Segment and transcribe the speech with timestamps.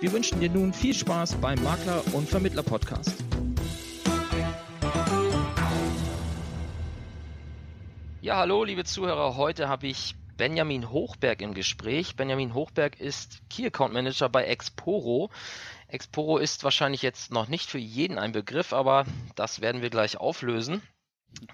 [0.00, 3.16] Wir wünschen dir nun viel Spaß beim Makler- und Vermittler-Podcast.
[8.20, 9.36] Ja, hallo, liebe Zuhörer.
[9.36, 12.14] Heute habe ich Benjamin Hochberg im Gespräch.
[12.14, 15.30] Benjamin Hochberg ist Key Account Manager bei Exporo.
[15.88, 19.04] Exporo ist wahrscheinlich jetzt noch nicht für jeden ein Begriff, aber
[19.34, 20.80] das werden wir gleich auflösen.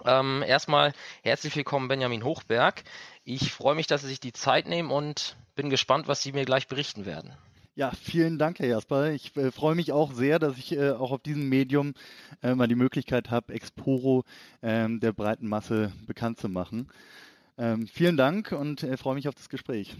[0.05, 0.93] Ähm, erstmal
[1.23, 2.85] herzlich willkommen, Benjamin Hochberg.
[3.25, 6.45] Ich freue mich, dass Sie sich die Zeit nehmen und bin gespannt, was Sie mir
[6.45, 7.35] gleich berichten werden.
[7.77, 9.11] Ja, vielen Dank, Herr Jasper.
[9.11, 11.95] Ich äh, freue mich auch sehr, dass ich äh, auch auf diesem Medium
[12.41, 14.23] äh, mal die Möglichkeit habe, Exporo
[14.63, 16.89] ähm, der breiten Masse bekannt zu machen.
[17.59, 19.97] Ähm, vielen Dank und äh, freue mich auf das Gespräch.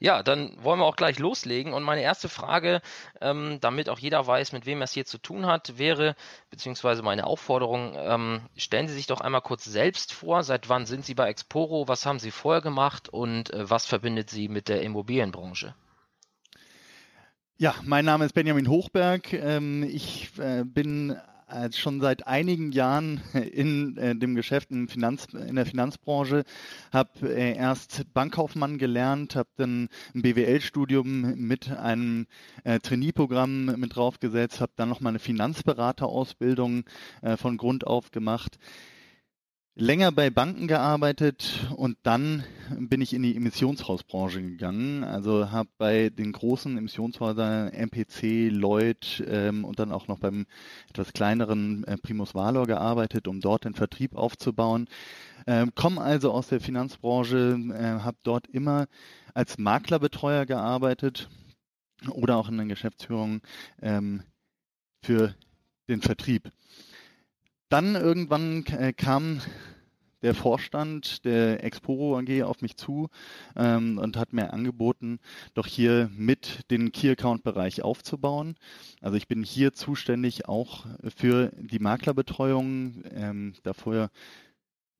[0.00, 1.72] Ja, dann wollen wir auch gleich loslegen.
[1.72, 2.82] Und meine erste Frage,
[3.22, 6.14] ähm, damit auch jeder weiß, mit wem er es hier zu tun hat, wäre,
[6.50, 10.42] beziehungsweise meine Aufforderung, ähm, stellen Sie sich doch einmal kurz selbst vor.
[10.42, 11.88] Seit wann sind Sie bei Exporo?
[11.88, 13.08] Was haben Sie vorher gemacht?
[13.08, 15.74] Und äh, was verbindet Sie mit der Immobilienbranche?
[17.58, 19.32] Ja, mein Name ist Benjamin Hochberg.
[19.32, 21.16] Ähm, ich äh, bin
[21.48, 26.44] äh, schon seit einigen Jahren in äh, dem Geschäft in, Finanz, in der Finanzbranche,
[26.92, 32.26] habe erst Bankkaufmann gelernt, habe dann ein BWL-Studium mit einem
[32.82, 36.84] Trainee-Programm mit draufgesetzt, habe dann noch mal eine Finanzberaterausbildung
[37.38, 38.58] von Grund auf gemacht
[39.78, 42.44] länger bei Banken gearbeitet und dann
[42.78, 45.04] bin ich in die Emissionshausbranche gegangen.
[45.04, 50.46] Also habe bei den großen Emissionshäusern MPC, Lloyd ähm, und dann auch noch beim
[50.88, 54.88] etwas kleineren äh, Primus Valor gearbeitet, um dort den Vertrieb aufzubauen.
[55.46, 58.86] Ähm, Komme also aus der Finanzbranche, äh, habe dort immer
[59.34, 61.28] als Maklerbetreuer gearbeitet
[62.08, 63.42] oder auch in der Geschäftsführung
[63.82, 64.22] ähm,
[65.02, 65.34] für
[65.86, 66.50] den Vertrieb.
[67.68, 69.40] Dann irgendwann äh, kam
[70.22, 73.08] der Vorstand der Exporo AG auf mich zu
[73.54, 75.18] ähm, und hat mir angeboten,
[75.54, 78.56] doch hier mit den Key Account Bereich aufzubauen.
[79.00, 84.10] Also ich bin hier zuständig auch für die Maklerbetreuung, ähm, davor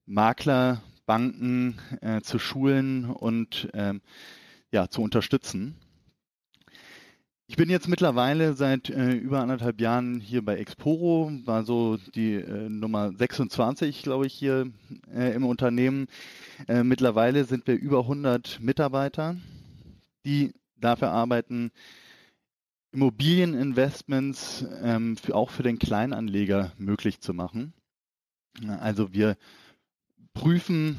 [0.04, 4.02] Makler, Banken äh, zu schulen und ähm,
[4.72, 5.76] ja zu unterstützen.
[7.48, 12.34] Ich bin jetzt mittlerweile seit äh, über anderthalb Jahren hier bei Exporo, war so die
[12.34, 14.72] äh, Nummer 26, glaube ich, hier
[15.14, 16.08] äh, im Unternehmen.
[16.66, 19.36] Äh, mittlerweile sind wir über 100 Mitarbeiter,
[20.24, 21.70] die dafür arbeiten,
[22.90, 27.74] Immobilieninvestments ähm, für, auch für den Kleinanleger möglich zu machen.
[28.80, 29.36] Also wir
[30.34, 30.98] prüfen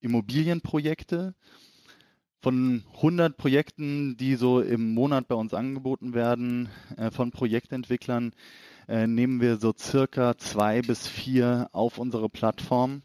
[0.00, 1.34] Immobilienprojekte,
[2.40, 8.32] von 100 Projekten, die so im Monat bei uns angeboten werden, äh, von Projektentwicklern,
[8.88, 13.02] äh, nehmen wir so circa zwei bis vier auf unsere Plattform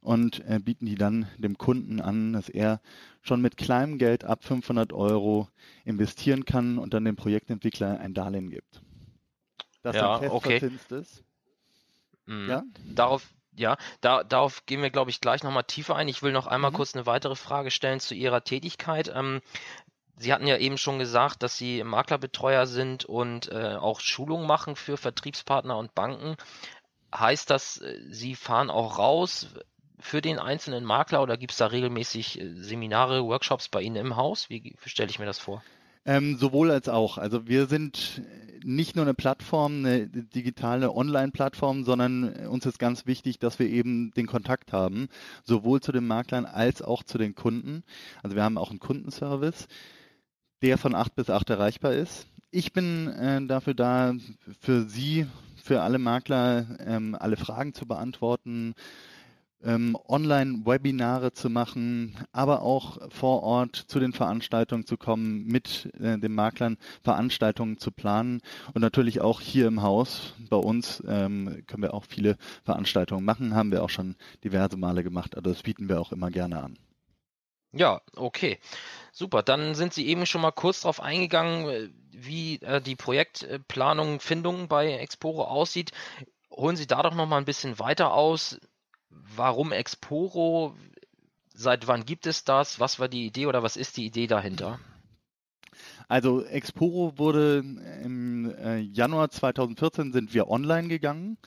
[0.00, 2.80] und äh, bieten die dann dem Kunden an, dass er
[3.22, 5.48] schon mit kleinem Geld ab 500 Euro
[5.84, 8.82] investieren kann und dann dem Projektentwickler ein Darlehen gibt.
[9.82, 10.60] Das ja, okay.
[10.90, 11.24] ist.
[12.26, 12.48] Mhm.
[12.48, 12.62] Ja?
[12.94, 16.08] Darauf, ja, da, darauf gehen wir, glaube ich, gleich nochmal tiefer ein.
[16.08, 16.76] Ich will noch einmal mhm.
[16.76, 19.12] kurz eine weitere Frage stellen zu Ihrer Tätigkeit.
[19.14, 19.40] Ähm,
[20.16, 24.76] Sie hatten ja eben schon gesagt, dass Sie Maklerbetreuer sind und äh, auch Schulungen machen
[24.76, 26.36] für Vertriebspartner und Banken.
[27.14, 29.48] Heißt das, äh, Sie fahren auch raus
[29.98, 34.16] für den einzelnen Makler oder gibt es da regelmäßig äh, Seminare, Workshops bei Ihnen im
[34.16, 34.50] Haus?
[34.50, 35.62] Wie, wie stelle ich mir das vor?
[36.04, 37.18] Ähm, sowohl als auch.
[37.18, 38.22] Also wir sind
[38.64, 44.10] nicht nur eine Plattform, eine digitale Online-Plattform, sondern uns ist ganz wichtig, dass wir eben
[44.12, 45.08] den Kontakt haben,
[45.44, 47.82] sowohl zu den Maklern als auch zu den Kunden.
[48.22, 49.66] Also wir haben auch einen Kundenservice,
[50.62, 52.26] der von acht bis acht erreichbar ist.
[52.50, 54.14] Ich bin äh, dafür da,
[54.60, 55.26] für Sie,
[55.56, 58.74] für alle Makler, ähm, alle Fragen zu beantworten,
[59.64, 66.18] ähm, Online-Webinare zu machen, aber auch vor Ort zu den Veranstaltungen zu kommen, mit äh,
[66.18, 68.40] den Maklern Veranstaltungen zu planen
[68.74, 73.54] und natürlich auch hier im Haus bei uns ähm, können wir auch viele Veranstaltungen machen,
[73.54, 76.78] haben wir auch schon diverse Male gemacht, also das bieten wir auch immer gerne an.
[77.72, 78.58] Ja, okay.
[79.12, 79.42] Super.
[79.42, 84.68] Dann sind Sie eben schon mal kurz darauf eingegangen, äh, wie äh, die Projektplanung, Findung
[84.68, 85.92] bei Exporo aussieht.
[86.50, 88.58] Holen Sie da doch noch mal ein bisschen weiter aus
[89.10, 90.74] warum Exporo?
[91.54, 92.80] Seit wann gibt es das?
[92.80, 94.78] Was war die Idee oder was ist die Idee dahinter?
[96.08, 97.58] Also Exporo wurde
[98.02, 101.38] im äh, Januar 2014 sind wir online gegangen.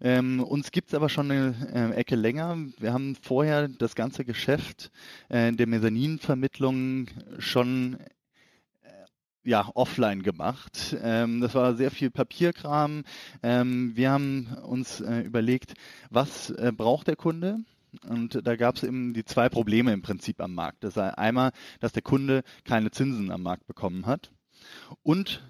[0.00, 2.56] Ähm, uns gibt es aber schon eine äh, Ecke länger.
[2.78, 4.90] Wir haben vorher das ganze Geschäft
[5.28, 7.08] äh, der Mezzaninvermittlung
[7.38, 7.98] schon
[9.44, 10.96] ja, offline gemacht.
[11.02, 13.04] Ähm, das war sehr viel Papierkram.
[13.42, 15.74] Ähm, wir haben uns äh, überlegt,
[16.10, 17.58] was äh, braucht der Kunde?
[18.08, 20.82] Und da gab es eben die zwei Probleme im Prinzip am Markt.
[20.82, 24.32] Das sei einmal, dass der Kunde keine Zinsen am Markt bekommen hat
[25.02, 25.44] und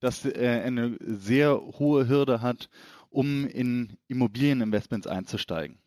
[0.00, 2.70] dass er eine sehr hohe Hürde hat,
[3.10, 5.78] um in Immobilieninvestments einzusteigen.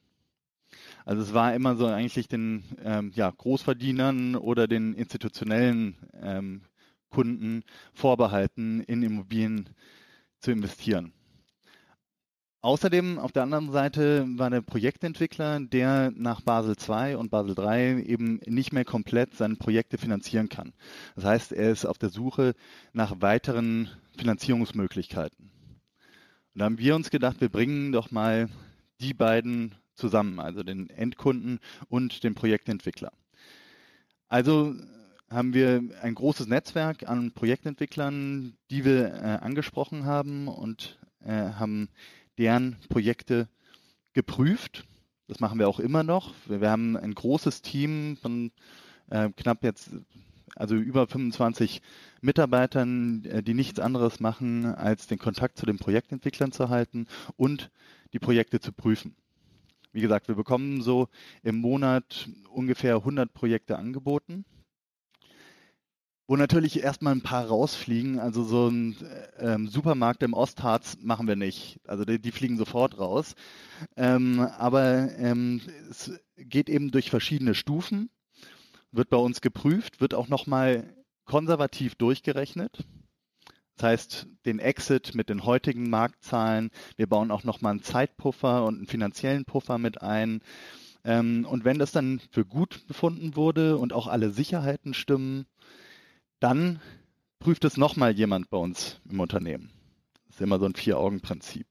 [1.05, 6.61] Also es war immer so eigentlich den ähm, ja, Großverdienern oder den institutionellen ähm,
[7.13, 7.63] Kunden
[7.93, 9.69] vorbehalten, in Immobilien
[10.39, 11.13] zu investieren.
[12.61, 18.01] Außerdem auf der anderen Seite war der Projektentwickler, der nach Basel II und Basel III
[18.03, 20.73] eben nicht mehr komplett seine Projekte finanzieren kann.
[21.15, 22.55] Das heißt, er ist auf der Suche
[22.93, 25.51] nach weiteren Finanzierungsmöglichkeiten.
[26.53, 28.47] Und da haben wir uns gedacht, wir bringen doch mal
[29.01, 33.11] die beiden zusammen, also den Endkunden und den Projektentwickler.
[34.29, 34.73] Also
[35.33, 41.89] haben wir ein großes Netzwerk an Projektentwicklern, die wir äh, angesprochen haben und äh, haben
[42.37, 43.47] deren Projekte
[44.13, 44.85] geprüft.
[45.27, 46.33] Das machen wir auch immer noch.
[46.45, 48.51] Wir, wir haben ein großes Team von
[49.09, 49.91] äh, knapp jetzt
[50.55, 51.81] also über 25
[52.21, 57.71] Mitarbeitern, äh, die nichts anderes machen, als den Kontakt zu den Projektentwicklern zu halten und
[58.13, 59.15] die Projekte zu prüfen.
[59.91, 61.07] Wie gesagt, wir bekommen so
[61.43, 64.45] im Monat ungefähr 100 Projekte angeboten,
[66.27, 68.19] wo natürlich erstmal ein paar rausfliegen.
[68.19, 68.95] Also so ein
[69.37, 71.79] äh, ähm, Supermarkt im Ostharz machen wir nicht.
[71.87, 73.35] Also die, die fliegen sofort raus.
[73.97, 78.09] Ähm, aber ähm, es geht eben durch verschiedene Stufen
[78.93, 82.85] wird bei uns geprüft, wird auch nochmal konservativ durchgerechnet.
[83.75, 86.69] Das heißt, den Exit mit den heutigen Marktzahlen.
[86.95, 90.41] Wir bauen auch nochmal einen Zeitpuffer und einen finanziellen Puffer mit ein.
[91.03, 95.47] Ähm, und wenn das dann für gut befunden wurde und auch alle Sicherheiten stimmen,
[96.43, 96.81] dann
[97.39, 99.71] prüft es nochmal jemand bei uns im Unternehmen.
[100.27, 101.67] Das ist immer so ein Vier-Augen-Prinzip.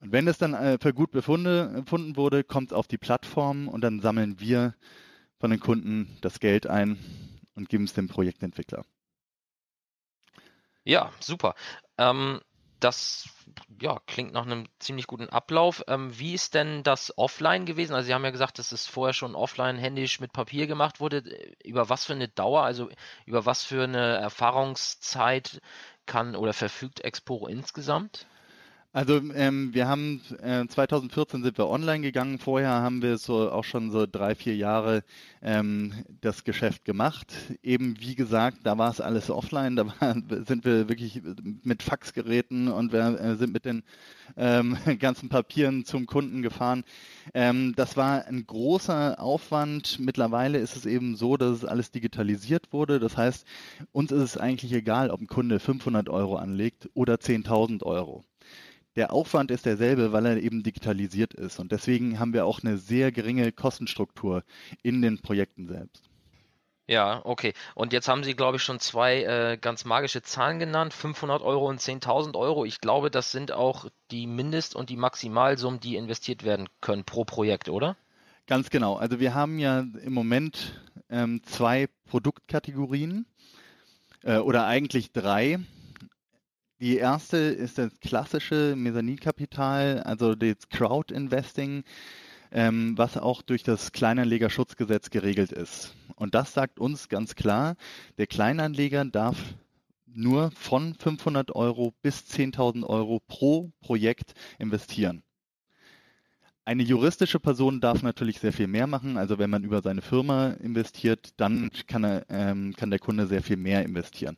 [0.00, 3.82] Und wenn es dann äh, für gut befunden wurde, kommt es auf die Plattform und
[3.82, 4.74] dann sammeln wir
[5.38, 6.98] von den Kunden das Geld ein
[7.54, 8.84] und geben es dem Projektentwickler.
[10.84, 11.54] Ja, super.
[11.98, 12.40] Ähm,
[12.84, 13.28] das
[13.80, 15.82] ja, klingt nach einem ziemlich guten Ablauf.
[15.88, 17.94] Ähm, wie ist denn das offline gewesen?
[17.94, 21.22] Also Sie haben ja gesagt, dass es vorher schon offline händisch mit Papier gemacht wurde.
[21.64, 22.88] Über was für eine Dauer, also
[23.26, 25.60] über was für eine Erfahrungszeit
[26.06, 28.26] kann oder verfügt Exporo insgesamt?
[28.94, 32.38] Also ähm, wir haben äh, 2014 sind wir online gegangen.
[32.38, 35.02] Vorher haben wir so auch schon so drei, vier Jahre
[35.40, 37.32] ähm, das Geschäft gemacht.
[37.62, 39.76] Eben wie gesagt, da war es alles offline.
[39.76, 40.14] Da war,
[40.46, 41.22] sind wir wirklich
[41.62, 43.82] mit Faxgeräten und wir äh, sind mit den
[44.36, 46.84] ähm, ganzen Papieren zum Kunden gefahren.
[47.32, 50.00] Ähm, das war ein großer Aufwand.
[50.00, 53.00] Mittlerweile ist es eben so, dass es alles digitalisiert wurde.
[53.00, 53.46] Das heißt,
[53.92, 58.22] uns ist es eigentlich egal, ob ein Kunde 500 Euro anlegt oder 10.000 Euro
[58.96, 61.58] der Aufwand ist derselbe, weil er eben digitalisiert ist.
[61.58, 64.44] Und deswegen haben wir auch eine sehr geringe Kostenstruktur
[64.82, 66.08] in den Projekten selbst.
[66.88, 67.54] Ja, okay.
[67.74, 71.68] Und jetzt haben Sie, glaube ich, schon zwei äh, ganz magische Zahlen genannt, 500 Euro
[71.68, 72.64] und 10.000 Euro.
[72.64, 77.24] Ich glaube, das sind auch die Mindest- und die Maximalsummen, die investiert werden können pro
[77.24, 77.96] Projekt, oder?
[78.46, 78.96] Ganz genau.
[78.96, 83.26] Also wir haben ja im Moment ähm, zwei Produktkategorien
[84.24, 85.60] äh, oder eigentlich drei.
[86.82, 91.84] Die erste ist das klassische Mezzaninkapital, also das Crowd-Investing,
[92.50, 95.94] ähm, was auch durch das Kleinanlegerschutzgesetz geregelt ist.
[96.16, 97.76] Und das sagt uns ganz klar,
[98.18, 99.38] der Kleinanleger darf
[100.12, 105.22] nur von 500 Euro bis 10.000 Euro pro Projekt investieren.
[106.64, 109.18] Eine juristische Person darf natürlich sehr viel mehr machen.
[109.18, 113.42] Also wenn man über seine Firma investiert, dann kann, er, ähm, kann der Kunde sehr
[113.42, 114.36] viel mehr investieren.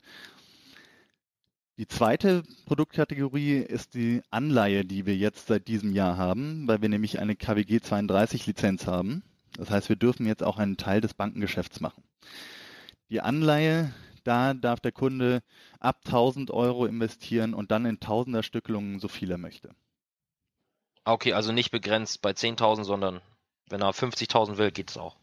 [1.77, 6.89] Die zweite Produktkategorie ist die Anleihe, die wir jetzt seit diesem Jahr haben, weil wir
[6.89, 9.25] nämlich eine KWG 32 Lizenz haben.
[9.57, 12.05] Das heißt, wir dürfen jetzt auch einen Teil des Bankengeschäfts machen.
[13.11, 15.43] Die Anleihe, da darf der Kunde
[15.81, 19.75] ab 1000 Euro investieren und dann in Tausenderstückelungen so viel er möchte.
[21.05, 23.21] Okay, also nicht begrenzt bei 10.000, sondern
[23.69, 25.17] wenn er 50.000 will, geht es auch.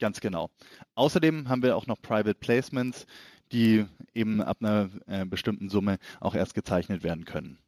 [0.00, 0.50] Ganz genau.
[0.96, 3.06] Außerdem haben wir auch noch Private Placements,
[3.52, 7.58] die eben ab einer äh, bestimmten Summe auch erst gezeichnet werden können.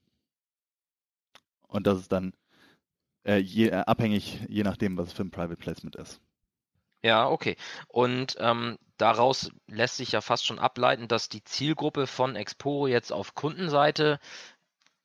[1.68, 2.33] Und das ist dann
[3.25, 6.21] äh, je, äh, abhängig, je nachdem, was es für ein Private Placement ist.
[7.02, 7.56] Ja, okay.
[7.88, 13.12] Und ähm, daraus lässt sich ja fast schon ableiten, dass die Zielgruppe von Exporo jetzt
[13.12, 14.18] auf Kundenseite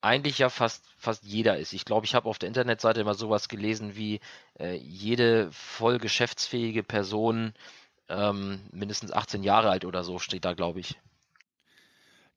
[0.01, 1.73] eigentlich ja fast, fast jeder ist.
[1.73, 4.19] Ich glaube, ich habe auf der Internetseite immer sowas gelesen wie
[4.59, 7.53] äh, jede voll geschäftsfähige Person
[8.11, 10.99] ähm, mindestens 18 Jahre alt oder so steht da, glaube ich.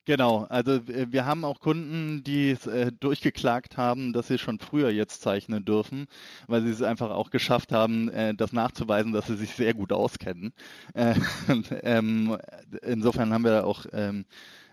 [0.07, 5.23] Genau, also wir haben auch Kunden, die äh, durchgeklagt haben, dass sie schon früher jetzt
[5.23, 6.09] zeichnen dürfen,
[6.47, 9.93] weil sie es einfach auch geschafft haben, äh, das nachzuweisen, dass sie sich sehr gut
[9.93, 10.53] auskennen.
[10.93, 11.15] Äh,
[11.83, 12.37] ähm,
[12.83, 14.27] insofern haben wir da auch ähm,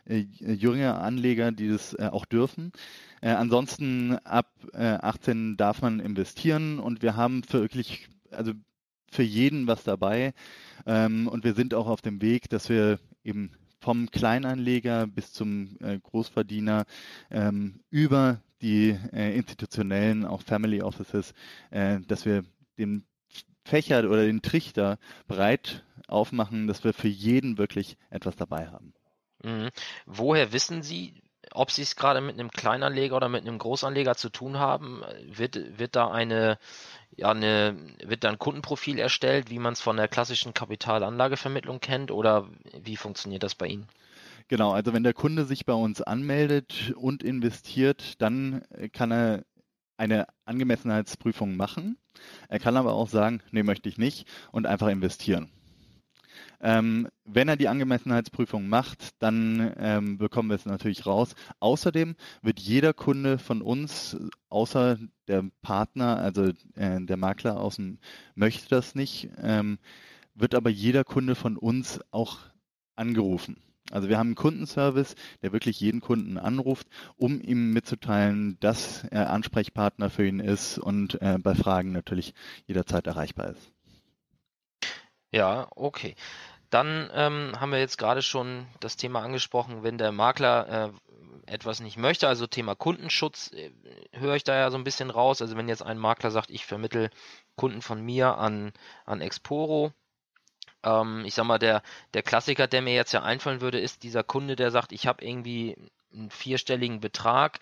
[0.05, 2.73] äh, jüngere Anleger, die das äh, auch dürfen.
[3.21, 8.51] Äh, ansonsten ab 18 darf man investieren und wir haben für wirklich, also
[9.11, 10.33] für jeden was dabei.
[10.85, 15.77] Ähm, und wir sind auch auf dem Weg, dass wir eben vom Kleinanleger bis zum
[16.03, 16.85] Großverdiener
[17.31, 21.33] ähm, über die institutionellen, auch Family Offices,
[21.71, 22.43] dass wir
[22.77, 23.05] den
[23.65, 28.93] Fächer oder den Trichter breit aufmachen, dass wir für jeden wirklich etwas dabei haben.
[29.43, 29.69] Mhm.
[30.05, 31.15] Woher wissen Sie,
[31.53, 35.01] ob Sie es gerade mit einem Kleinanleger oder mit einem Großanleger zu tun haben?
[35.25, 36.57] Wird, wird da eine,
[37.15, 42.11] ja, eine, wird da ein Kundenprofil erstellt, wie man es von der klassischen Kapitalanlagevermittlung kennt,
[42.11, 42.47] oder
[42.81, 43.87] wie funktioniert das bei Ihnen?
[44.47, 49.45] Genau, also wenn der Kunde sich bei uns anmeldet und investiert, dann kann er
[49.97, 51.97] eine Angemessenheitsprüfung machen.
[52.49, 55.51] Er kann aber auch sagen, nee, möchte ich nicht und einfach investieren.
[56.61, 61.33] Ähm, wenn er die Angemessenheitsprüfung macht, dann ähm, bekommen wir es natürlich raus.
[61.59, 64.17] Außerdem wird jeder Kunde von uns,
[64.49, 67.99] außer der Partner, also äh, der Makler außen,
[68.35, 69.79] möchte das nicht, ähm,
[70.35, 72.39] wird aber jeder Kunde von uns auch
[72.95, 73.57] angerufen.
[73.89, 76.87] Also wir haben einen Kundenservice, der wirklich jeden Kunden anruft,
[77.17, 82.33] um ihm mitzuteilen, dass er Ansprechpartner für ihn ist und äh, bei Fragen natürlich
[82.67, 83.71] jederzeit erreichbar ist.
[85.33, 86.15] Ja, okay.
[86.71, 90.93] Dann ähm, haben wir jetzt gerade schon das Thema angesprochen, wenn der Makler
[91.47, 93.71] äh, etwas nicht möchte, also Thema Kundenschutz, äh,
[94.13, 95.41] höre ich da ja so ein bisschen raus.
[95.41, 97.09] Also wenn jetzt ein Makler sagt, ich vermittel
[97.57, 98.71] Kunden von mir an,
[99.05, 99.91] an Exporo,
[100.83, 104.23] ähm, ich sag mal, der, der Klassiker, der mir jetzt ja einfallen würde, ist dieser
[104.23, 105.75] Kunde, der sagt, ich habe irgendwie
[106.13, 107.59] einen vierstelligen Betrag,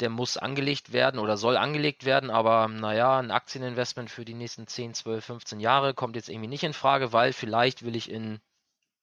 [0.00, 4.66] der muss angelegt werden oder soll angelegt werden, aber naja, ein Aktieninvestment für die nächsten
[4.66, 8.40] 10, 12, 15 Jahre kommt jetzt irgendwie nicht in Frage, weil vielleicht will ich in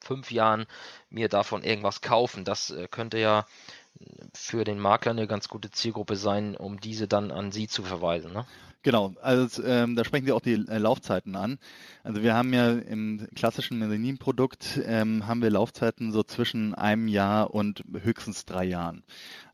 [0.02, 0.68] fünf Jahren
[1.10, 2.46] mir davon irgendwas kaufen.
[2.46, 3.46] Das äh, könnte ja
[4.34, 8.34] für den Makler eine ganz gute Zielgruppe sein, um diese dann an Sie zu verweisen.
[8.34, 8.46] Ne?
[8.86, 11.58] Genau, also ähm, da sprechen Sie auch die äh, Laufzeiten an.
[12.04, 17.52] Also wir haben ja im klassischen Mezzanin-Produkt ähm, haben wir Laufzeiten so zwischen einem Jahr
[17.52, 19.04] und höchstens drei Jahren.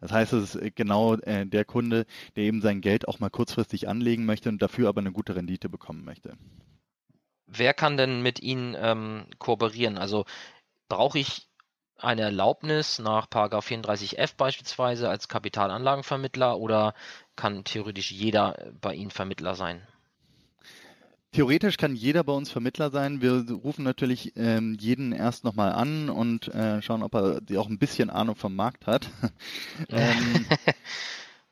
[0.02, 2.06] Das heißt, es ist genau äh, der Kunde,
[2.36, 5.70] der eben sein Geld auch mal kurzfristig anlegen möchte und dafür aber eine gute Rendite
[5.70, 6.36] bekommen möchte.
[7.48, 9.98] Wer kann denn mit Ihnen ähm, kooperieren?
[9.98, 10.26] Also
[10.90, 11.48] brauche ich
[12.04, 16.94] eine Erlaubnis nach 34f beispielsweise als Kapitalanlagenvermittler oder
[17.36, 19.82] kann theoretisch jeder bei Ihnen Vermittler sein?
[21.34, 23.22] Theoretisch kann jeder bei uns Vermittler sein.
[23.22, 27.80] Wir rufen natürlich ähm, jeden erst nochmal an und äh, schauen, ob er auch ein
[27.80, 29.10] bisschen Ahnung vom Markt hat.
[29.90, 30.46] ähm,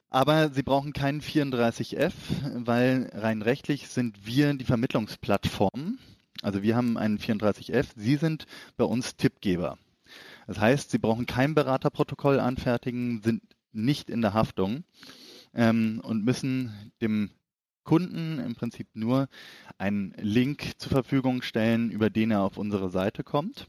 [0.09, 2.11] aber Sie brauchen keinen 34F,
[2.55, 5.97] weil rein rechtlich sind wir die Vermittlungsplattform.
[6.41, 7.85] Also wir haben einen 34F.
[7.95, 9.77] Sie sind bei uns Tippgeber.
[10.49, 14.83] Das heißt, Sie brauchen kein Beraterprotokoll anfertigen, sind nicht in der Haftung
[15.53, 17.29] ähm, und müssen dem
[17.83, 19.29] Kunden im Prinzip nur
[19.77, 23.67] einen Link zur Verfügung stellen, über den er auf unsere Seite kommt.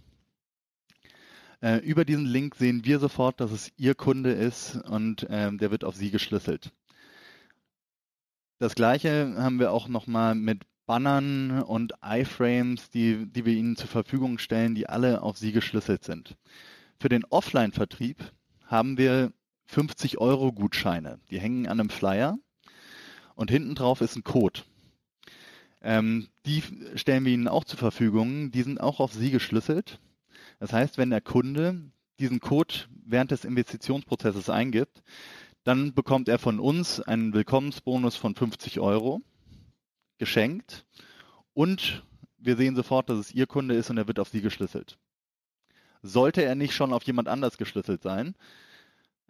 [1.61, 5.71] Äh, über diesen Link sehen wir sofort, dass es Ihr Kunde ist und ähm, der
[5.71, 6.73] wird auf Sie geschlüsselt.
[8.59, 13.87] Das gleiche haben wir auch nochmal mit Bannern und iFrames, die, die wir Ihnen zur
[13.87, 16.37] Verfügung stellen, die alle auf Sie geschlüsselt sind.
[16.99, 18.33] Für den Offline-Vertrieb
[18.67, 19.33] haben wir
[19.67, 21.21] 50 Euro Gutscheine.
[21.31, 22.41] Die hängen an einem Flyer
[23.37, 24.63] und hinten drauf ist ein Code.
[25.81, 26.61] Ähm, die
[26.97, 28.51] stellen wir Ihnen auch zur Verfügung.
[28.51, 30.01] Die sind auch auf Sie geschlüsselt.
[30.59, 35.05] Das heißt, wenn der Kunde diesen Code während des Investitionsprozesses eingibt,
[35.63, 39.23] dann bekommt er von uns einen Willkommensbonus von 50 Euro
[40.21, 40.85] geschenkt
[41.53, 42.05] und
[42.39, 44.99] wir sehen sofort, dass es Ihr Kunde ist und er wird auf Sie geschlüsselt.
[46.03, 48.37] Sollte er nicht schon auf jemand anders geschlüsselt sein,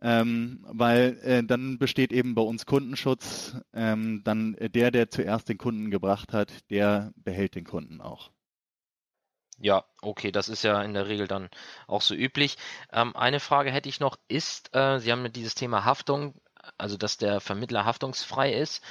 [0.03, 5.59] ähm, weil äh, dann besteht eben bei uns Kundenschutz, ähm, dann der, der zuerst den
[5.59, 8.31] Kunden gebracht hat, der behält den Kunden auch.
[9.63, 11.51] Ja, okay, das ist ja in der Regel dann
[11.87, 12.57] auch so üblich.
[12.93, 16.41] Ähm, eine Frage hätte ich noch, ist, äh, Sie haben dieses Thema Haftung,
[16.79, 18.83] also dass der Vermittler haftungsfrei ist,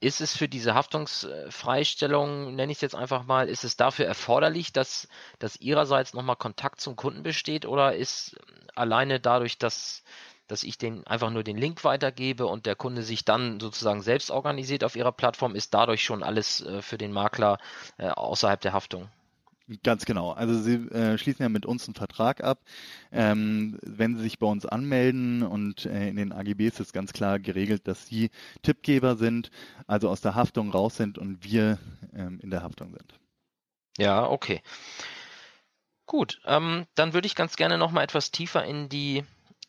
[0.00, 4.72] ist es für diese Haftungsfreistellung, nenne ich es jetzt einfach mal, ist es dafür erforderlich,
[4.72, 8.36] dass, dass ihrerseits nochmal Kontakt zum Kunden besteht oder ist
[8.74, 10.02] alleine dadurch, dass,
[10.48, 14.30] dass ich den einfach nur den Link weitergebe und der Kunde sich dann sozusagen selbst
[14.30, 17.58] organisiert auf ihrer Plattform, ist dadurch schon alles äh, für den Makler
[17.96, 19.08] äh, außerhalb der Haftung?
[19.82, 20.30] Ganz genau.
[20.30, 22.60] Also Sie äh, schließen ja mit uns einen Vertrag ab.
[23.10, 27.40] Ähm, wenn Sie sich bei uns anmelden und äh, in den AGBs ist ganz klar
[27.40, 28.30] geregelt, dass Sie
[28.62, 29.50] Tippgeber sind,
[29.88, 31.78] also aus der Haftung raus sind und wir
[32.14, 33.18] ähm, in der Haftung sind.
[33.98, 34.62] Ja, okay.
[36.06, 39.24] Gut, ähm, dann würde ich ganz gerne noch mal etwas tiefer in die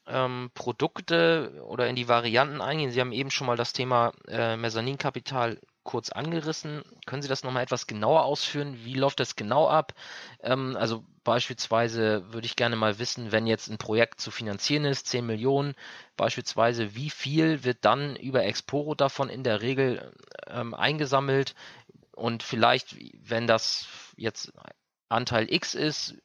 [0.06, 2.92] ähm, Produkte oder in die Varianten eingehen.
[2.92, 6.84] Sie haben eben schon mal das Thema äh, Mezzaninkapital kurz angerissen.
[7.08, 8.78] Können Sie das nochmal etwas genauer ausführen?
[8.84, 9.94] Wie läuft das genau ab?
[10.44, 15.08] Ähm, also beispielsweise würde ich gerne mal wissen, wenn jetzt ein Projekt zu finanzieren ist,
[15.08, 15.76] 10 Millionen
[16.18, 20.14] beispielsweise, wie viel wird dann über Exporo davon in der Regel
[20.46, 21.56] ähm, eingesammelt?
[22.12, 22.96] Und vielleicht,
[23.30, 24.52] wenn das jetzt
[25.10, 26.16] Anteil X ist,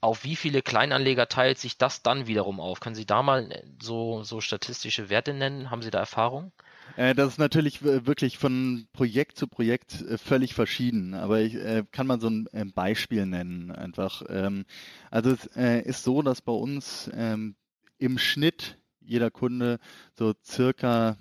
[0.00, 2.80] auf wie viele Kleinanleger teilt sich das dann wiederum auf?
[2.80, 5.70] Können Sie da mal so, so statistische Werte nennen?
[5.70, 6.52] Haben Sie da Erfahrung?
[6.96, 11.84] Äh, das ist natürlich wirklich von Projekt zu Projekt äh, völlig verschieden, aber ich äh,
[11.90, 14.22] kann mal so ein Beispiel nennen einfach.
[14.28, 14.64] Ähm,
[15.10, 15.46] also es
[15.86, 17.56] ist so, dass bei uns ähm,
[17.98, 19.78] im Schnitt jeder Kunde
[20.18, 21.16] so circa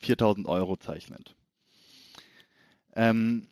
[0.00, 1.34] 4000 Euro zeichnet.
[2.94, 3.48] Ähm,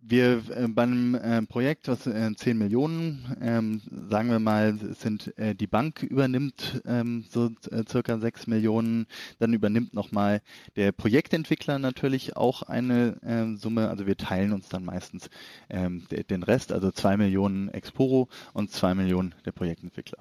[0.00, 5.36] wir äh, bei einem äh, Projekt, was äh, 10 Millionen, ähm, sagen wir mal, sind
[5.38, 9.06] äh, die Bank übernimmt ähm, so äh, circa 6 Millionen,
[9.38, 10.42] dann übernimmt nochmal
[10.76, 15.30] der Projektentwickler natürlich auch eine äh, Summe, also wir teilen uns dann meistens
[15.68, 20.18] ähm, den Rest, also 2 Millionen Exporo und 2 Millionen der Projektentwickler.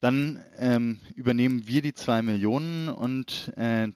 [0.00, 3.88] Dann ähm, übernehmen wir die 2 Millionen und äh,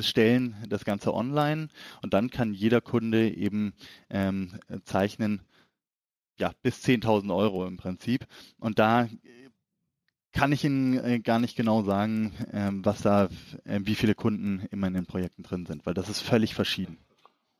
[0.00, 1.68] stellen das Ganze online
[2.02, 3.74] und dann kann jeder Kunde eben
[4.10, 5.42] ähm, zeichnen,
[6.38, 8.26] ja, bis 10.000 Euro im Prinzip.
[8.58, 9.08] Und da
[10.32, 13.28] kann ich Ihnen äh, gar nicht genau sagen, äh, was da,
[13.64, 16.98] äh, wie viele Kunden immer in den Projekten drin sind, weil das ist völlig verschieden.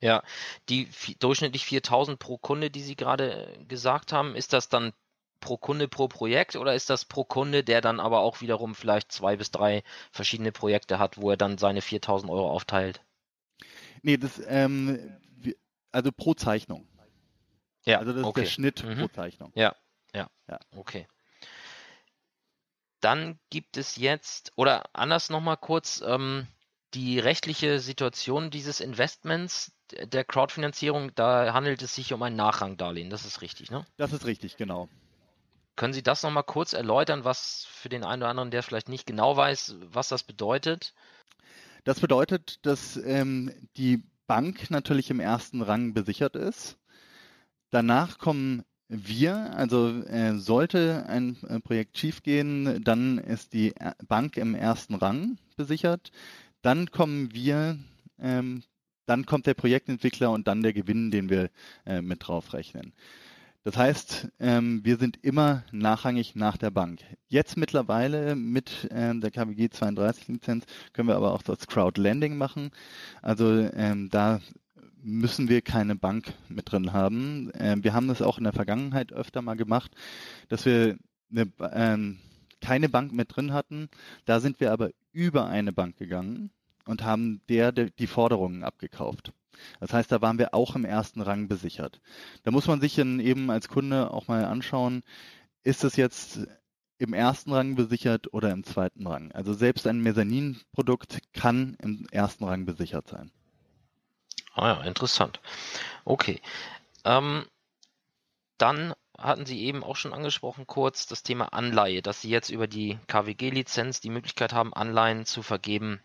[0.01, 0.23] Ja,
[0.69, 0.89] die
[1.19, 4.93] durchschnittlich 4000 pro Kunde, die Sie gerade gesagt haben, ist das dann
[5.41, 9.13] pro Kunde pro Projekt oder ist das pro Kunde, der dann aber auch wiederum vielleicht
[9.13, 13.01] zwei bis drei verschiedene Projekte hat, wo er dann seine 4000 Euro aufteilt?
[14.03, 15.19] Nee, das, ähm,
[15.93, 16.87] also pro Zeichnung.
[17.85, 18.43] Ja, also das okay.
[18.43, 18.99] ist der Schnitt mhm.
[18.99, 19.53] pro Zeichnung.
[19.55, 19.75] Ja,
[20.15, 21.07] ja, ja, okay.
[23.01, 26.47] Dann gibt es jetzt, oder anders nochmal kurz, ähm,
[26.95, 33.25] die rechtliche Situation dieses Investments, der Crowdfinanzierung, da handelt es sich um ein Nachrangdarlehen, das
[33.25, 33.87] ist richtig, ne?
[33.97, 34.89] Das ist richtig, genau.
[35.79, 39.07] Können Sie das nochmal kurz erläutern, was für den einen oder anderen, der vielleicht nicht
[39.07, 40.93] genau weiß, was das bedeutet?
[41.85, 46.79] Das bedeutet, dass ähm, die Bank natürlich im ersten Rang besichert ist.
[47.71, 53.73] Danach kommen wir, also äh, sollte ein äh, Projekt schiefgehen, dann ist die
[54.09, 56.11] Bank im ersten Rang besichert.
[56.61, 57.79] Dann kommen wir,
[58.19, 58.65] ähm,
[59.07, 61.51] dann kommt der Projektentwickler und dann der Gewinn, den wir
[61.87, 62.95] äh, mit drauf rechnen.
[63.69, 67.01] Das heißt, ähm, wir sind immer nachrangig nach der Bank.
[67.27, 72.71] Jetzt mittlerweile mit ähm, der KWG 32 Lizenz können wir aber auch das Crowdlending machen.
[73.21, 74.41] Also ähm, da
[75.03, 77.51] müssen wir keine Bank mit drin haben.
[77.59, 79.95] Ähm, wir haben das auch in der Vergangenheit öfter mal gemacht,
[80.49, 80.97] dass wir
[81.31, 82.21] eine, ähm,
[82.63, 83.91] keine Bank mit drin hatten.
[84.25, 86.53] Da sind wir aber über eine Bank gegangen
[86.87, 89.35] und haben der, der die Forderungen abgekauft.
[89.81, 92.01] Das heißt, da waren wir auch im ersten Rang besichert.
[92.43, 95.03] Da muss man sich dann eben als Kunde auch mal anschauen,
[95.63, 96.41] ist es jetzt
[96.99, 99.33] im ersten Rang besichert oder im zweiten Rang.
[99.33, 103.31] Also selbst ein Mezzanin-Produkt kann im ersten Rang besichert sein.
[104.55, 105.41] Ah ja, interessant.
[106.05, 106.41] Okay.
[107.05, 107.47] Ähm,
[108.59, 112.67] dann hatten Sie eben auch schon angesprochen kurz das Thema Anleihe, dass Sie jetzt über
[112.67, 116.01] die KWG-Lizenz die Möglichkeit haben, Anleihen zu vergeben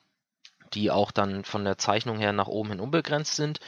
[0.74, 3.60] die auch dann von der Zeichnung her nach oben hin unbegrenzt sind.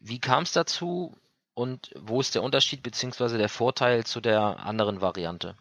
[0.00, 1.16] Wie kam es dazu
[1.54, 3.36] und wo ist der Unterschied bzw.
[3.36, 5.56] der Vorteil zu der anderen Variante?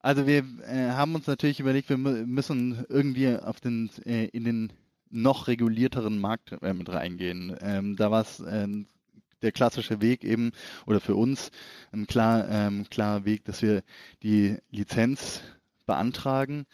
[0.00, 4.72] Also wir äh, haben uns natürlich überlegt, wir müssen irgendwie auf den, äh, in den
[5.10, 7.56] noch regulierteren Markt äh, mit reingehen.
[7.60, 8.86] Ähm, da war es ähm,
[9.42, 10.52] der klassische Weg eben
[10.86, 11.50] oder für uns
[11.92, 13.82] ein klar, ähm, klarer Weg, dass wir
[14.22, 15.42] die Lizenz
[15.88, 16.66] beantragen,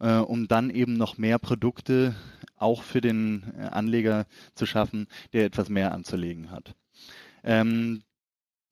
[0.00, 2.16] äh, um dann eben noch mehr Produkte
[2.56, 6.74] auch für den äh, Anleger zu schaffen, der etwas mehr anzulegen hat.
[7.44, 8.02] Ähm,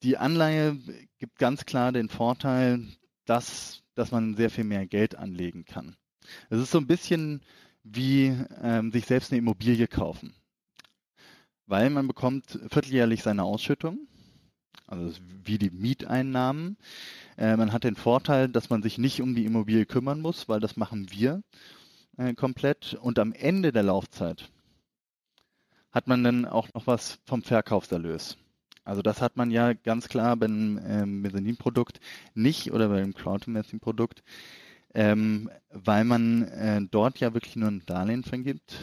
[0.03, 0.77] die Anleihe
[1.19, 2.85] gibt ganz klar den Vorteil,
[3.25, 5.95] dass, dass man sehr viel mehr Geld anlegen kann.
[6.49, 7.41] Es ist so ein bisschen
[7.83, 10.33] wie ähm, sich selbst eine Immobilie kaufen.
[11.67, 14.07] Weil man bekommt vierteljährlich seine Ausschüttung,
[14.91, 16.77] also wie die Mieteinnahmen.
[17.37, 20.59] Äh, man hat den Vorteil, dass man sich nicht um die Immobilie kümmern muss, weil
[20.59, 21.41] das machen wir
[22.17, 22.93] äh, komplett.
[22.95, 24.49] Und am Ende der Laufzeit
[25.91, 28.37] hat man dann auch noch was vom Verkaufserlös.
[28.83, 31.99] Also das hat man ja ganz klar beim ähm, Mezzanin-Produkt
[32.33, 34.23] nicht oder beim Crowdinvesting-Produkt,
[34.93, 38.75] ähm, weil man äh, dort ja wirklich nur ein Darlehen vergibt,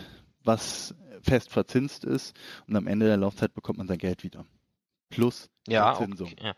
[0.44, 2.36] was fest verzinst ist
[2.68, 4.46] und am Ende der Laufzeit bekommt man sein Geld wieder.
[5.10, 6.32] Plus ja, Verzinsung.
[6.32, 6.54] Okay, ja.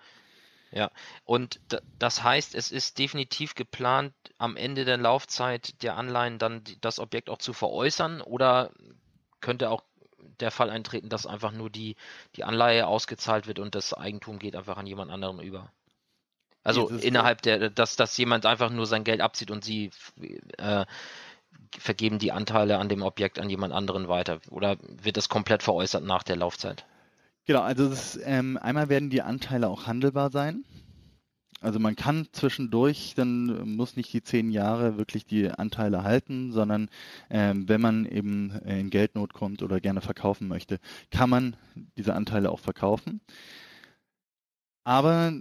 [0.72, 0.92] Ja,
[1.24, 1.60] und
[1.98, 7.28] das heißt, es ist definitiv geplant, am Ende der Laufzeit der Anleihen dann das Objekt
[7.28, 8.70] auch zu veräußern oder
[9.40, 9.82] könnte auch
[10.38, 11.96] der Fall eintreten, dass einfach nur die,
[12.36, 15.72] die Anleihe ausgezahlt wird und das Eigentum geht einfach an jemand anderen über?
[16.62, 19.90] Also innerhalb der, dass, dass jemand einfach nur sein Geld abzieht und sie
[20.58, 20.84] äh,
[21.78, 26.04] vergeben die Anteile an dem Objekt an jemand anderen weiter oder wird das komplett veräußert
[26.04, 26.84] nach der Laufzeit?
[27.50, 30.64] Genau, also ist, ähm, einmal werden die Anteile auch handelbar sein.
[31.60, 36.88] Also man kann zwischendurch, dann muss nicht die zehn Jahre wirklich die Anteile halten, sondern
[37.28, 40.78] ähm, wenn man eben in Geldnot kommt oder gerne verkaufen möchte,
[41.10, 41.56] kann man
[41.96, 43.20] diese Anteile auch verkaufen.
[44.84, 45.32] Aber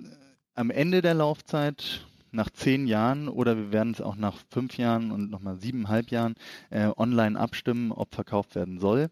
[0.55, 5.11] am Ende der Laufzeit, nach zehn Jahren oder wir werden es auch nach fünf Jahren
[5.11, 6.33] und nochmal siebeneinhalb Jahren
[6.71, 9.11] äh, online abstimmen, ob verkauft werden soll.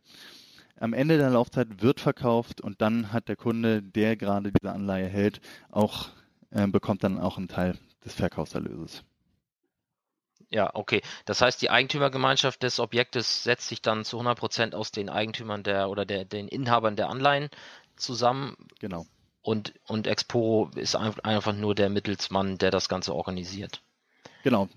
[0.79, 5.07] Am Ende der Laufzeit wird verkauft und dann hat der Kunde, der gerade diese Anleihe
[5.07, 6.09] hält, auch
[6.51, 9.03] äh, bekommt dann auch einen Teil des Verkaufserlöses.
[10.49, 11.01] Ja, okay.
[11.25, 15.63] Das heißt, die Eigentümergemeinschaft des Objektes setzt sich dann zu 100 Prozent aus den Eigentümern
[15.63, 17.49] der oder der, den Inhabern der Anleihen
[17.95, 18.55] zusammen.
[18.79, 19.05] Genau.
[19.41, 23.81] Und, und Exporo ist einfach nur der Mittelsmann, der das Ganze organisiert.
[24.43, 24.69] Genau.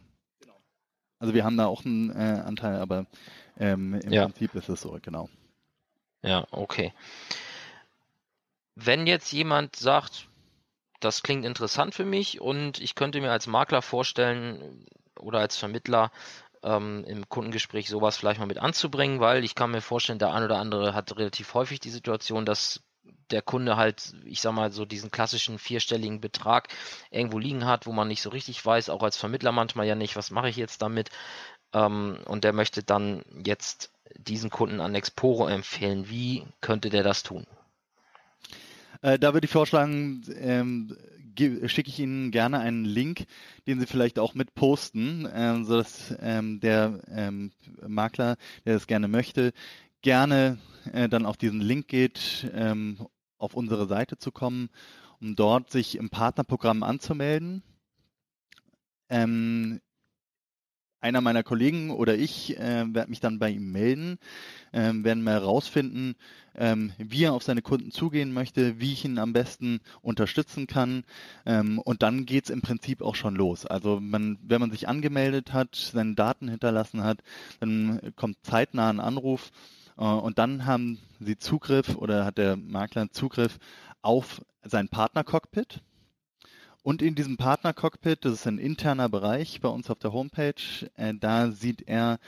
[1.19, 3.07] Also wir haben da auch einen äh, Anteil, aber
[3.59, 4.25] ähm, im ja.
[4.25, 5.29] Prinzip ist es so, genau.
[6.23, 6.93] Ja, okay.
[8.75, 10.29] Wenn jetzt jemand sagt,
[11.01, 14.87] das klingt interessant für mich und ich könnte mir als Makler vorstellen
[15.19, 16.13] oder als Vermittler
[16.63, 20.45] ähm, im Kundengespräch sowas vielleicht mal mit anzubringen, weil ich kann mir vorstellen, der ein
[20.45, 22.83] oder andere hat relativ häufig die Situation, dass
[23.31, 26.69] der Kunde halt, ich sag mal, so diesen klassischen vierstelligen Betrag
[27.11, 30.17] irgendwo liegen hat, wo man nicht so richtig weiß, auch als Vermittler manchmal ja nicht,
[30.17, 31.11] was mache ich jetzt damit.
[31.73, 36.09] Ähm, und der möchte dann jetzt diesen Kunden an Exporo empfehlen.
[36.09, 37.47] Wie könnte der das tun?
[39.03, 40.97] Äh, da würde ich vorschlagen, ähm,
[41.67, 43.27] schicke ich Ihnen gerne einen Link,
[43.67, 47.53] den Sie vielleicht auch mit posten, ähm, sodass ähm, der ähm,
[47.87, 49.53] Makler, der das gerne möchte,
[50.03, 50.59] gerne
[50.93, 53.07] äh, dann auf diesen Link geht, ähm,
[53.39, 54.69] auf unsere Seite zu kommen,
[55.21, 57.63] um dort sich im Partnerprogramm anzumelden.
[59.09, 59.81] Ähm,
[61.01, 64.19] einer meiner Kollegen oder ich äh, werde mich dann bei ihm melden,
[64.73, 66.15] ähm, werden mal herausfinden,
[66.55, 71.05] ähm, wie er auf seine Kunden zugehen möchte, wie ich ihn am besten unterstützen kann.
[71.47, 73.67] Ähm, und dann geht's im Prinzip auch schon los.
[73.67, 77.19] Also man, wenn man sich angemeldet hat, seine Daten hinterlassen hat,
[77.61, 79.51] dann kommt zeitnah ein Anruf
[79.97, 83.59] äh, und dann haben sie Zugriff oder hat der Makler Zugriff
[84.03, 85.81] auf sein Partnercockpit.
[86.83, 90.55] Und in diesem Partner-Cockpit, das ist ein interner Bereich bei uns auf der Homepage,
[90.97, 92.19] äh, da sieht er,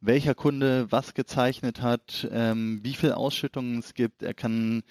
[0.00, 4.22] welcher Kunde was gezeichnet hat, ähm, wie viel Ausschüttungen es gibt.
[4.22, 4.82] Er kann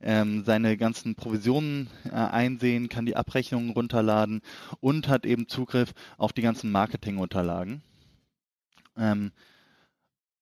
[0.00, 4.42] ähm, seine ganzen Provisionen äh, einsehen, kann die Abrechnungen runterladen
[4.80, 7.82] und hat eben Zugriff auf die ganzen Marketingunterlagen.
[8.96, 9.32] Ähm,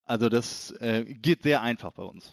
[0.04, 2.32] also das äh, geht sehr einfach bei uns.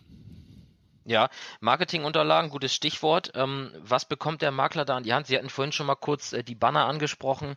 [1.06, 3.32] Ja, Marketingunterlagen, gutes Stichwort.
[3.36, 5.28] Ähm, was bekommt der Makler da an die Hand?
[5.28, 7.56] Sie hatten vorhin schon mal kurz äh, die Banner angesprochen.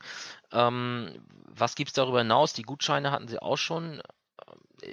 [0.53, 2.53] Ähm, was gibt es darüber hinaus?
[2.53, 4.03] Die Gutscheine hatten Sie auch schon.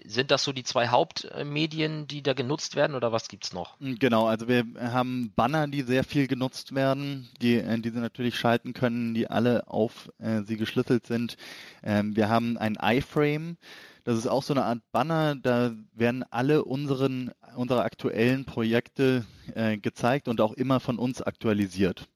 [0.06, 3.76] Sind das so die zwei Hauptmedien, die da genutzt werden oder was gibt es noch?
[3.80, 8.38] Genau, also wir haben Banner, die sehr viel genutzt werden, die, äh, die Sie natürlich
[8.38, 11.38] schalten können, die alle auf äh, Sie geschlüsselt sind.
[11.84, 13.58] Ähm, wir haben ein iFrame,
[14.04, 19.78] das ist auch so eine Art Banner, da werden alle unseren, unsere aktuellen Projekte äh,
[19.78, 22.08] gezeigt und auch immer von uns aktualisiert.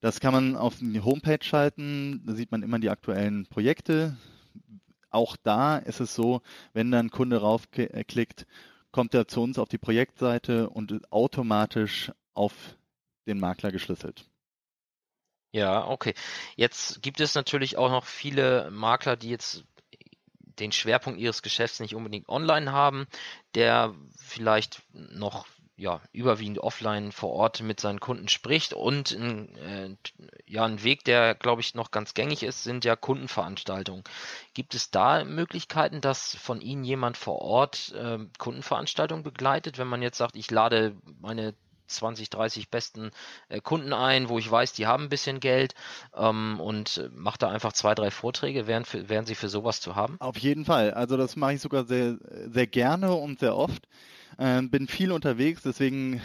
[0.00, 4.16] Das kann man auf die Homepage schalten, da sieht man immer die aktuellen Projekte.
[5.10, 8.46] Auch da ist es so, wenn dann ein Kunde raufklickt,
[8.90, 12.52] kommt er zu uns auf die Projektseite und automatisch auf
[13.26, 14.24] den Makler geschlüsselt.
[15.52, 16.14] Ja, okay.
[16.56, 19.64] Jetzt gibt es natürlich auch noch viele Makler, die jetzt
[20.46, 23.06] den Schwerpunkt ihres Geschäfts nicht unbedingt online haben,
[23.54, 25.46] der vielleicht noch
[25.78, 28.72] ja, überwiegend offline vor Ort mit seinen Kunden spricht.
[28.72, 29.96] Und ein, äh,
[30.46, 34.02] ja, ein Weg, der, glaube ich, noch ganz gängig ist, sind ja Kundenveranstaltungen.
[34.54, 40.00] Gibt es da Möglichkeiten, dass von Ihnen jemand vor Ort äh, Kundenveranstaltungen begleitet, wenn man
[40.00, 41.54] jetzt sagt, ich lade meine
[41.86, 43.10] 20, 30 besten
[43.48, 45.74] äh, Kunden ein, wo ich weiß, die haben ein bisschen Geld
[46.14, 48.66] ähm, und äh, mache da einfach zwei, drei Vorträge.
[48.66, 50.16] Wären, für, wären Sie für sowas zu haben?
[50.20, 50.92] Auf jeden Fall.
[50.92, 52.16] Also das mache ich sogar sehr,
[52.48, 53.86] sehr gerne und sehr oft.
[54.38, 56.20] Ähm, bin viel unterwegs, deswegen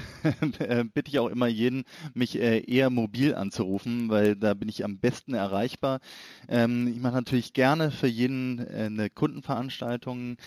[0.59, 4.83] äh, bitte ich auch immer jeden, mich äh, eher mobil anzurufen, weil da bin ich
[4.83, 6.01] am besten erreichbar.
[6.49, 10.37] Ähm, ich mache natürlich gerne für jeden äh, eine Kundenveranstaltung.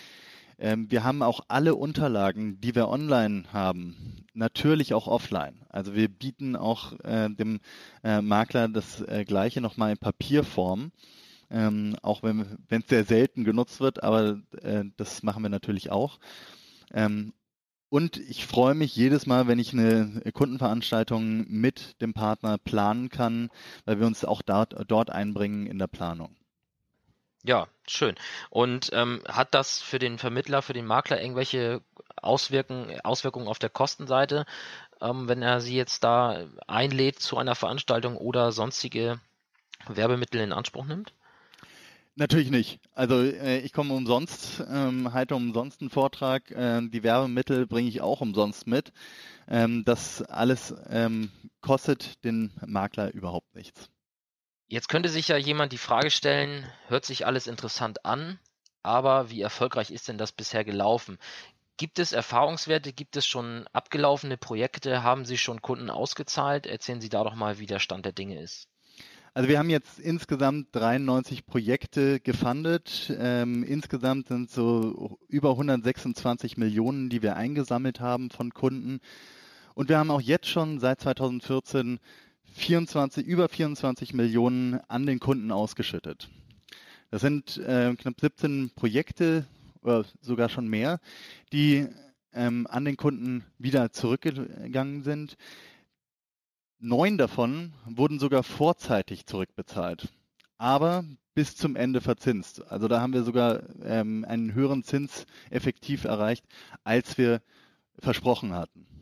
[0.57, 5.55] Ähm, wir haben auch alle Unterlagen, die wir online haben, natürlich auch offline.
[5.69, 7.59] Also wir bieten auch äh, dem
[8.03, 10.91] äh, Makler das äh, gleiche nochmal in Papierform.
[11.51, 16.19] Ähm, auch wenn es sehr selten genutzt wird, aber äh, das machen wir natürlich auch.
[16.91, 17.33] Ähm,
[17.89, 23.49] und ich freue mich jedes Mal, wenn ich eine Kundenveranstaltung mit dem Partner planen kann,
[23.85, 26.35] weil wir uns auch dort, dort einbringen in der Planung.
[27.47, 28.15] Ja, schön.
[28.49, 31.81] Und ähm, hat das für den Vermittler, für den Makler irgendwelche
[32.15, 34.45] Auswirkungen, Auswirkungen auf der Kostenseite,
[34.99, 39.19] ähm, wenn er sie jetzt da einlädt zu einer Veranstaltung oder sonstige
[39.87, 41.13] Werbemittel in Anspruch nimmt?
[42.15, 42.79] Natürlich nicht.
[42.93, 46.49] Also äh, ich komme umsonst, ähm, halte umsonst einen Vortrag.
[46.49, 48.91] Äh, die Werbemittel bringe ich auch umsonst mit.
[49.47, 51.29] Ähm, das alles ähm,
[51.61, 53.89] kostet den Makler überhaupt nichts.
[54.67, 58.39] Jetzt könnte sich ja jemand die Frage stellen, hört sich alles interessant an,
[58.81, 61.19] aber wie erfolgreich ist denn das bisher gelaufen?
[61.77, 62.93] Gibt es Erfahrungswerte?
[62.93, 65.03] Gibt es schon abgelaufene Projekte?
[65.03, 66.65] Haben Sie schon Kunden ausgezahlt?
[66.65, 68.69] Erzählen Sie da doch mal, wie der Stand der Dinge ist.
[69.33, 73.13] Also wir haben jetzt insgesamt 93 Projekte gefundet.
[73.19, 79.01] Ähm, insgesamt sind so über 126 Millionen, die wir eingesammelt haben von Kunden.
[79.73, 81.99] Und wir haben auch jetzt schon seit 2014
[82.55, 86.29] 24, über 24 Millionen an den Kunden ausgeschüttet.
[87.11, 89.45] Das sind äh, knapp 17 Projekte
[89.81, 90.99] oder sogar schon mehr,
[91.51, 91.87] die
[92.33, 95.35] ähm, an den Kunden wieder zurückgegangen sind.
[96.79, 100.07] Neun davon wurden sogar vorzeitig zurückbezahlt,
[100.57, 102.65] aber bis zum Ende verzinst.
[102.71, 106.45] Also da haben wir sogar ähm, einen höheren Zins effektiv erreicht,
[106.85, 107.41] als wir
[107.99, 108.94] versprochen hatten.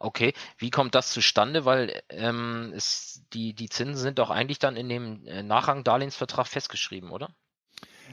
[0.00, 1.66] Okay, wie kommt das zustande?
[1.66, 7.10] Weil ähm, es, die, die Zinsen sind doch eigentlich dann in dem äh, Nachrangdarlehensvertrag festgeschrieben,
[7.10, 7.28] oder?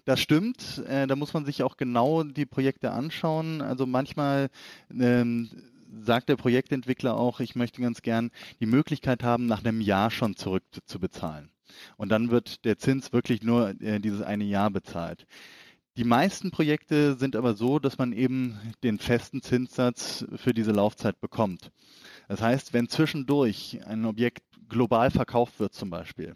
[0.03, 0.83] Das stimmt.
[0.87, 3.61] Äh, da muss man sich auch genau die Projekte anschauen.
[3.61, 4.49] Also manchmal
[4.91, 5.49] ähm,
[6.01, 10.35] sagt der Projektentwickler auch, ich möchte ganz gern die Möglichkeit haben, nach einem Jahr schon
[10.35, 11.51] zurückzubezahlen.
[11.95, 15.25] Und dann wird der Zins wirklich nur äh, dieses eine Jahr bezahlt.
[15.97, 21.19] Die meisten Projekte sind aber so, dass man eben den festen Zinssatz für diese Laufzeit
[21.19, 21.71] bekommt.
[22.27, 26.35] Das heißt, wenn zwischendurch ein Objekt global verkauft wird zum Beispiel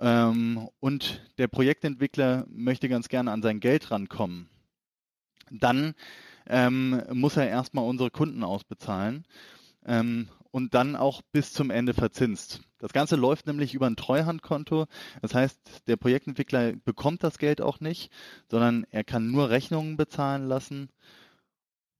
[0.00, 4.48] ähm, und der Projektentwickler möchte ganz gerne an sein Geld rankommen,
[5.52, 5.94] dann
[6.48, 9.26] ähm, muss er erstmal unsere Kunden ausbezahlen
[9.84, 12.62] ähm, und dann auch bis zum Ende verzinst.
[12.78, 14.86] Das Ganze läuft nämlich über ein Treuhandkonto.
[15.20, 18.10] Das heißt, der Projektentwickler bekommt das Geld auch nicht,
[18.50, 20.88] sondern er kann nur Rechnungen bezahlen lassen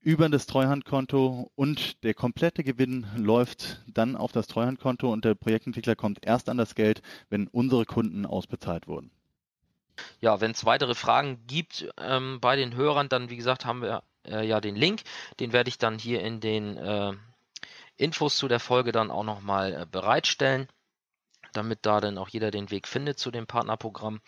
[0.00, 5.94] über das Treuhandkonto und der komplette Gewinn läuft dann auf das Treuhandkonto und der Projektentwickler
[5.94, 9.10] kommt erst an das Geld, wenn unsere Kunden ausbezahlt wurden.
[10.22, 14.02] Ja, wenn es weitere Fragen gibt ähm, bei den Hörern, dann wie gesagt haben wir
[14.24, 15.02] äh, ja den Link.
[15.40, 17.12] Den werde ich dann hier in den äh,
[17.96, 20.68] Infos zu der Folge dann auch nochmal äh, bereitstellen,
[21.52, 24.20] damit da dann auch jeder den Weg findet zu dem Partnerprogramm.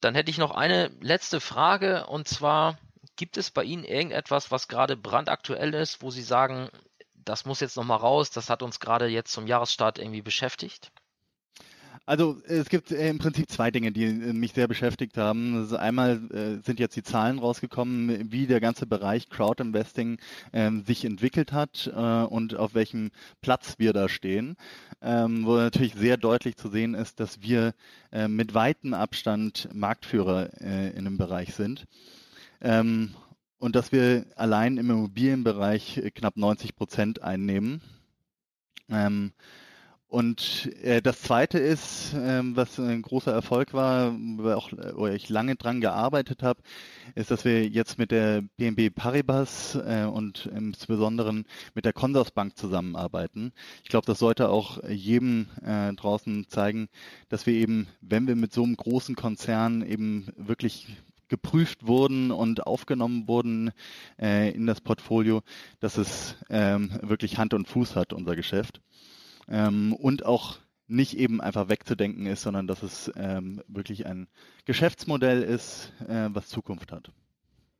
[0.00, 2.78] Dann hätte ich noch eine letzte Frage und zwar,
[3.16, 6.70] gibt es bei Ihnen irgendetwas, was gerade brandaktuell ist, wo Sie sagen,
[7.14, 10.90] das muss jetzt nochmal raus, das hat uns gerade jetzt zum Jahresstart irgendwie beschäftigt?
[12.04, 15.54] Also es gibt äh, im Prinzip zwei Dinge, die äh, mich sehr beschäftigt haben.
[15.54, 20.18] Also einmal äh, sind jetzt die Zahlen rausgekommen, wie der ganze Bereich Crowd Investing
[20.52, 23.10] ähm, sich entwickelt hat und auf welchem
[23.40, 24.56] Platz wir da stehen.
[25.00, 27.74] Ähm, wo natürlich sehr deutlich zu sehen ist, dass wir
[28.28, 31.86] mit weitem Abstand Marktführer in dem Bereich sind.
[32.60, 33.14] Ähm,
[33.58, 37.80] und dass wir allein im Immobilienbereich knapp 90 Prozent einnehmen.
[40.12, 45.30] Und äh, das Zweite ist, ähm, was ein großer Erfolg war, wo, auch, wo ich
[45.30, 46.60] lange dran gearbeitet habe,
[47.14, 51.44] ist, dass wir jetzt mit der BNB Paribas äh, und insbesondere
[51.74, 53.54] mit der Consorsbank zusammenarbeiten.
[53.84, 56.90] Ich glaube, das sollte auch jedem äh, draußen zeigen,
[57.30, 60.88] dass wir eben, wenn wir mit so einem großen Konzern eben wirklich
[61.28, 63.70] geprüft wurden und aufgenommen wurden
[64.20, 65.40] äh, in das Portfolio,
[65.80, 68.82] dass es ähm, wirklich Hand und Fuß hat, unser Geschäft.
[69.48, 74.28] Ähm, und auch nicht eben einfach wegzudenken ist, sondern dass es ähm, wirklich ein
[74.64, 77.10] Geschäftsmodell ist, äh, was Zukunft hat.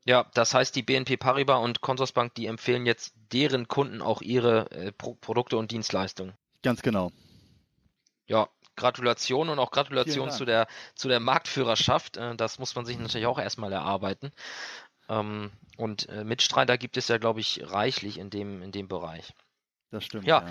[0.04, 4.70] Ja, das heißt, die BNP Paribas und Consorsbank, die empfehlen jetzt deren Kunden auch ihre
[4.72, 6.34] äh, Pro Produkte und Dienstleistungen.
[6.62, 7.12] Ganz genau.
[8.26, 12.16] Ja, Gratulation und auch Gratulation zu der, zu der Marktführerschaft.
[12.16, 14.32] Äh, das muss man sich natürlich auch erstmal erarbeiten.
[15.08, 19.32] Ähm, und äh, Mitstreiter gibt es ja, glaube ich, reichlich in dem, in dem Bereich.
[19.90, 20.26] Das stimmt.
[20.26, 20.40] Ja.
[20.40, 20.48] ja.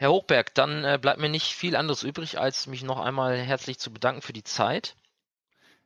[0.00, 3.78] Herr Hochberg, dann äh, bleibt mir nicht viel anderes übrig, als mich noch einmal herzlich
[3.78, 4.96] zu bedanken für die Zeit.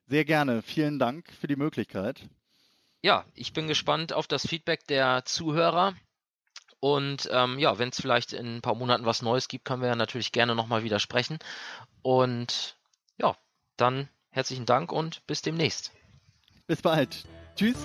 [0.06, 0.62] Sehr gerne.
[0.62, 2.28] Vielen Dank für die Möglichkeit.
[3.02, 5.96] Ja, ich bin gespannt auf das Feedback der Zuhörer.
[6.78, 9.88] Und ähm, ja, wenn es vielleicht in ein paar Monaten was Neues gibt, können wir
[9.88, 11.40] ja natürlich gerne nochmal wieder sprechen.
[12.02, 12.76] Und
[13.18, 13.36] ja,
[13.76, 15.90] dann herzlichen Dank und bis demnächst.
[16.68, 17.24] Bis bald.
[17.56, 17.84] Tschüss.